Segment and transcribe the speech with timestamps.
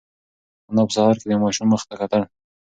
[0.69, 2.21] انا په سهار کې د ماشوم مخ ته کتل.